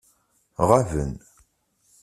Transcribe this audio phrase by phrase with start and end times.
[0.69, 1.11] Ɣaben.